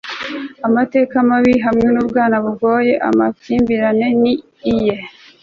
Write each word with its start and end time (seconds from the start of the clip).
amateka 0.67 1.15
mabi 1.29 1.53
hamwe 1.65 1.87
nubwana 1.93 2.35
bugoye. 2.43 2.93
amakimbirane 3.07 4.07
ni 4.21 4.33
iye 4.73 4.95